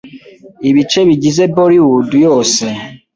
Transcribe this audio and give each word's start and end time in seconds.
ibice 0.69 0.99
bigize 1.09 1.43
Bollywood 1.55 2.09
yose 2.25 2.65